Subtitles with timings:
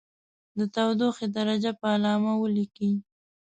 [0.57, 2.93] د تودوخې درجه په علامه ولیکئ.